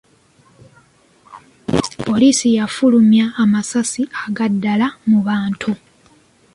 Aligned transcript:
Poliisi 2.05 2.47
yafulmya 2.57 3.25
amasasi 3.43 4.01
aga 4.23 4.45
ddala 4.53 4.87
mu 5.09 5.19
bantu. 5.27 5.71